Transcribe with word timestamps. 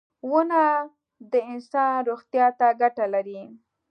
•ونه 0.31 0.63
د 1.31 1.33
انسان 1.51 1.93
روغتیا 2.09 2.45
ته 2.59 2.67
ګټه 2.81 3.05
لري. 3.13 3.41